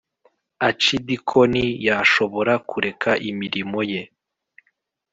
[0.67, 4.01] Acidikoni yashobora kureka imirimo ye